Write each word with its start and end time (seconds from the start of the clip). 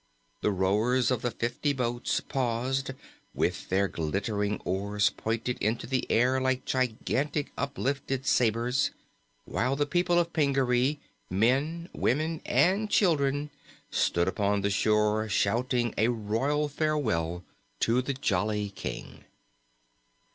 The 0.41 0.49
rowers 0.51 1.11
of 1.11 1.21
the 1.21 1.29
fifty 1.29 1.73
boats 1.73 2.21
paused, 2.21 2.89
with 3.35 3.69
their 3.69 3.87
glittering 3.87 4.59
oars 4.65 5.11
pointed 5.11 5.59
into 5.59 5.85
the 5.85 6.09
air 6.11 6.41
like 6.41 6.65
gigantic 6.65 7.51
uplifted 7.55 8.25
sabres, 8.25 8.89
while 9.45 9.75
the 9.75 9.85
people 9.85 10.17
of 10.17 10.33
Pingaree 10.33 10.97
men, 11.29 11.87
women 11.93 12.41
and 12.47 12.89
children 12.89 13.51
stood 13.91 14.27
upon 14.27 14.61
the 14.61 14.71
shore 14.71 15.29
shouting 15.29 15.93
a 15.99 16.07
royal 16.07 16.67
farewell 16.67 17.43
to 17.81 18.01
the 18.01 18.13
jolly 18.15 18.71
King. 18.71 19.25